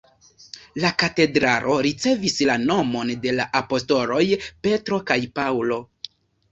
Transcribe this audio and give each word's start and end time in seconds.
La 0.83 0.89
katedralo 1.03 1.75
ricevis 1.87 2.39
la 2.53 2.57
nomon 2.65 3.15
de 3.27 3.37
la 3.39 3.49
apostoloj 3.63 4.27
Petro 4.67 5.03
kaj 5.13 5.21
Paŭlo. 5.39 5.81